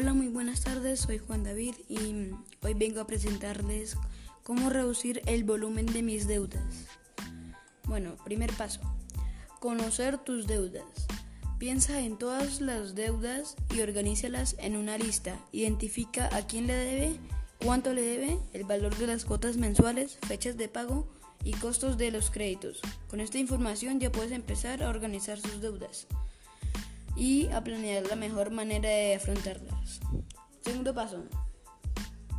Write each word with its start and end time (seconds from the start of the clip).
Hola, 0.00 0.14
muy 0.14 0.28
buenas 0.28 0.60
tardes, 0.60 1.00
soy 1.00 1.18
Juan 1.18 1.42
David 1.42 1.74
y 1.88 2.30
hoy 2.62 2.74
vengo 2.74 3.00
a 3.00 3.08
presentarles 3.08 3.96
cómo 4.44 4.70
reducir 4.70 5.22
el 5.26 5.42
volumen 5.42 5.86
de 5.86 6.04
mis 6.04 6.28
deudas. 6.28 6.86
Bueno, 7.82 8.14
primer 8.24 8.52
paso, 8.52 8.80
conocer 9.58 10.18
tus 10.18 10.46
deudas. 10.46 10.84
Piensa 11.58 11.98
en 11.98 12.16
todas 12.16 12.60
las 12.60 12.94
deudas 12.94 13.56
y 13.74 13.80
organízalas 13.80 14.54
en 14.60 14.76
una 14.76 14.98
lista. 14.98 15.44
Identifica 15.50 16.32
a 16.32 16.46
quién 16.46 16.68
le 16.68 16.74
debe, 16.74 17.16
cuánto 17.60 17.92
le 17.92 18.02
debe, 18.02 18.38
el 18.52 18.62
valor 18.62 18.96
de 18.98 19.08
las 19.08 19.24
cuotas 19.24 19.56
mensuales, 19.56 20.20
fechas 20.28 20.56
de 20.56 20.68
pago 20.68 21.08
y 21.42 21.54
costos 21.54 21.98
de 21.98 22.12
los 22.12 22.30
créditos. 22.30 22.82
Con 23.08 23.18
esta 23.18 23.38
información 23.38 23.98
ya 23.98 24.12
puedes 24.12 24.30
empezar 24.30 24.80
a 24.80 24.90
organizar 24.90 25.40
sus 25.40 25.60
deudas 25.60 26.06
y 27.18 27.48
a 27.48 27.62
planear 27.62 28.06
la 28.06 28.16
mejor 28.16 28.50
manera 28.50 28.88
de 28.88 29.16
afrontarlas. 29.16 30.00
Segundo 30.62 30.94
paso. 30.94 31.24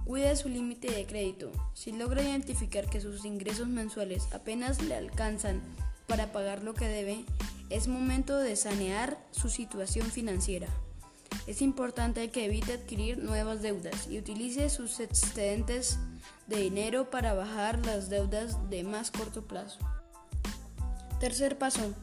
Cuida 0.05 0.35
su 0.35 0.47
límite 0.49 0.89
de 0.89 1.05
crédito. 1.05 1.52
Si 1.73 1.91
logra 1.91 2.23
identificar 2.23 2.89
que 2.89 3.02
sus 3.02 3.25
ingresos 3.25 3.67
mensuales 3.67 4.27
apenas 4.33 4.81
le 4.81 4.95
alcanzan 4.95 5.61
para 6.07 6.31
pagar 6.31 6.63
lo 6.63 6.73
que 6.73 6.88
debe, 6.88 7.25
es 7.69 7.88
momento 7.88 8.39
de 8.39 8.55
sanear 8.55 9.17
su 9.31 9.49
situación 9.49 10.07
financiera. 10.09 10.67
Es 11.45 11.61
importante 11.61 12.31
que 12.31 12.45
evite 12.45 12.73
adquirir 12.73 13.17
nuevas 13.19 13.61
deudas 13.61 14.07
y 14.07 14.17
utilice 14.17 14.69
sus 14.69 14.99
excedentes 14.99 15.99
de 16.47 16.57
dinero 16.57 17.09
para 17.09 17.33
bajar 17.33 17.85
las 17.85 18.09
deudas 18.09 18.69
de 18.69 18.83
más 18.83 19.11
corto 19.11 19.45
plazo. 19.45 19.80
Tercer 21.19 21.57
paso. 21.57 21.93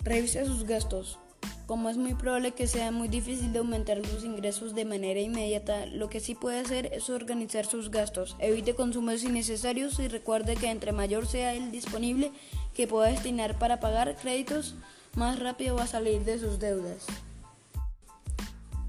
Revise 0.00 0.44
sus 0.44 0.64
gastos. 0.64 1.18
Como 1.66 1.90
es 1.90 1.96
muy 1.96 2.14
probable 2.14 2.52
que 2.52 2.68
sea 2.68 2.92
muy 2.92 3.08
difícil 3.08 3.52
de 3.52 3.58
aumentar 3.58 4.04
sus 4.06 4.22
ingresos 4.22 4.76
de 4.76 4.84
manera 4.84 5.18
inmediata, 5.18 5.86
lo 5.86 6.08
que 6.08 6.20
sí 6.20 6.36
puede 6.36 6.60
hacer 6.60 6.86
es 6.92 7.10
organizar 7.10 7.66
sus 7.66 7.90
gastos. 7.90 8.36
Evite 8.38 8.76
consumos 8.76 9.24
innecesarios 9.24 9.98
y 9.98 10.06
recuerde 10.06 10.54
que 10.54 10.70
entre 10.70 10.92
mayor 10.92 11.26
sea 11.26 11.54
el 11.54 11.72
disponible 11.72 12.30
que 12.72 12.86
pueda 12.86 13.08
destinar 13.08 13.58
para 13.58 13.80
pagar 13.80 14.14
créditos, 14.14 14.76
más 15.16 15.40
rápido 15.40 15.74
va 15.74 15.84
a 15.84 15.88
salir 15.88 16.24
de 16.24 16.38
sus 16.38 16.60
deudas. 16.60 17.04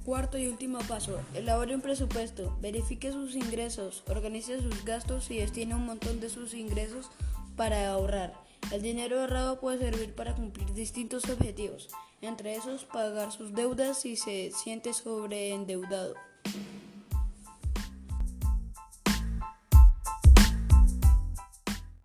Cuarto 0.05 0.37
y 0.37 0.47
último 0.47 0.77
paso, 0.87 1.19
elabore 1.33 1.73
un 1.73 1.81
presupuesto, 1.81 2.55
verifique 2.61 3.11
sus 3.11 3.35
ingresos, 3.35 4.03
organice 4.07 4.61
sus 4.61 4.85
gastos 4.85 5.31
y 5.31 5.37
destine 5.37 5.73
un 5.73 5.85
montón 5.85 6.19
de 6.19 6.29
sus 6.29 6.53
ingresos 6.53 7.09
para 7.55 7.89
ahorrar. 7.89 8.46
El 8.69 8.81
dinero 8.81 9.21
ahorrado 9.21 9.61
puede 9.61 9.79
servir 9.79 10.13
para 10.13 10.35
cumplir 10.35 10.73
distintos 10.73 11.29
objetivos, 11.29 11.87
entre 12.21 12.55
esos 12.55 12.83
pagar 12.83 13.31
sus 13.31 13.53
deudas 13.53 14.01
si 14.01 14.17
se 14.17 14.51
siente 14.51 14.93
sobreendeudado. 14.93 16.15